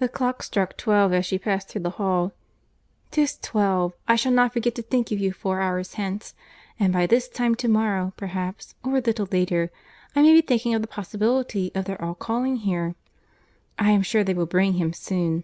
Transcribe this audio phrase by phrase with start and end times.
[0.00, 2.34] The clock struck twelve as she passed through the hall.
[3.10, 6.34] "'Tis twelve; I shall not forget to think of you four hours hence;
[6.78, 9.70] and by this time to morrow, perhaps, or a little later,
[10.14, 12.96] I may be thinking of the possibility of their all calling here.
[13.78, 15.42] I am sure they will bring him soon."